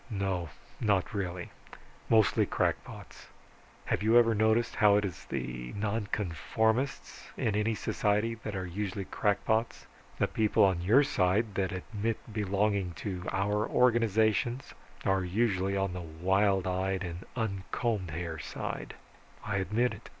"No, 0.09 0.49
not 0.79 1.13
really. 1.13 1.51
Mostly 2.09 2.47
crackpots. 2.47 3.27
Have 3.85 4.01
you 4.01 4.17
ever 4.17 4.33
noticed 4.33 4.77
how 4.77 4.95
it 4.95 5.05
is 5.05 5.25
that 5.25 5.35
the 5.35 5.73
nonconformists 5.73 7.27
in 7.37 7.55
any 7.55 7.75
society 7.75 8.35
are 8.43 8.65
usually 8.65 9.05
crackpots? 9.05 9.85
The 10.17 10.27
people 10.27 10.63
on 10.63 10.81
your 10.81 11.03
side 11.03 11.53
that 11.53 11.71
admit 11.71 12.17
belonging 12.33 12.93
to 12.93 13.25
our 13.31 13.69
organizations, 13.69 14.73
are 15.05 15.23
usually 15.23 15.77
on 15.77 15.93
the 15.93 16.01
wild 16.01 16.65
eyed 16.65 17.03
and 17.03 17.23
uncombed 17.35 18.09
hair 18.09 18.39
side 18.39 18.95
I 19.45 19.57
admit 19.57 19.93
it. 19.93 20.09